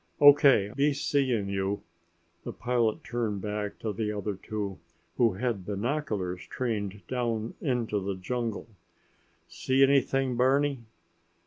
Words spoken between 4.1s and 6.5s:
other two, who had binoculars